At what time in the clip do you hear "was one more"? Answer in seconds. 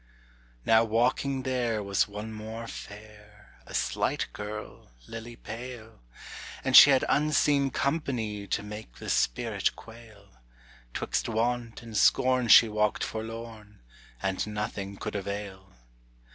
1.83-2.65